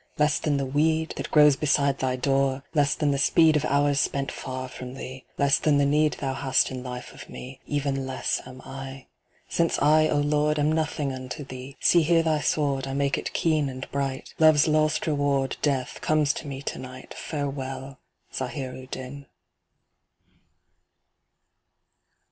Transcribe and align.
Less 0.17 0.39
than 0.39 0.57
the 0.57 0.65
weed, 0.65 1.13
that 1.17 1.29
grows 1.29 1.55
beside 1.55 1.99
thy 1.99 2.15
door, 2.15 2.63
Less 2.73 2.95
than 2.95 3.11
the 3.11 3.19
speed 3.19 3.55
of 3.55 3.63
hours 3.65 3.99
spent 3.99 4.31
far 4.31 4.67
from 4.67 4.95
thee, 4.95 5.25
Less 5.37 5.59
than 5.59 5.77
the 5.77 5.85
need 5.85 6.13
thou 6.13 6.33
hast 6.33 6.71
in 6.71 6.81
life 6.81 7.13
of 7.13 7.29
me. 7.29 7.59
Even 7.67 8.07
less 8.07 8.41
am 8.47 8.63
I. 8.65 9.05
Since 9.47 9.77
I, 9.79 10.07
O 10.09 10.17
Lord, 10.17 10.57
am 10.57 10.71
nothing 10.71 11.13
unto 11.13 11.43
thee, 11.43 11.77
See 11.79 12.01
here 12.01 12.23
thy 12.23 12.39
Sword, 12.39 12.87
I 12.87 12.95
make 12.95 13.15
it 13.15 13.31
keen 13.33 13.69
and 13.69 13.87
bright, 13.91 14.33
Love's 14.39 14.67
last 14.67 15.05
reward, 15.05 15.57
Death, 15.61 16.01
comes 16.01 16.33
to 16.33 16.47
me 16.47 16.63
to 16.63 16.79
night, 16.79 17.13
Farewell, 17.13 17.99
Zahir 18.33 18.73
u 18.73 18.87
din. 18.87 19.27